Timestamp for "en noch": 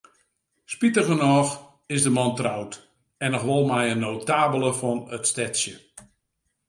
3.23-3.47